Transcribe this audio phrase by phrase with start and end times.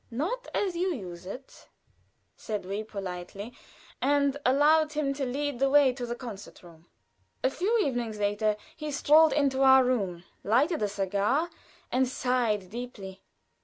[0.09, 1.67] "Not as you use it,"
[2.35, 3.53] said we both, politely,
[4.01, 6.87] and allowed him to lead the way to the concert room.
[7.43, 11.51] A few evenings later he strolled into our room, lighted a cigar,
[11.91, 13.21] and sighed deeply.